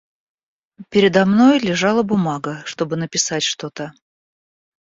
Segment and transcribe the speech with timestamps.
[0.91, 3.91] Передо мной лежала бумага, чтобы написать что-то.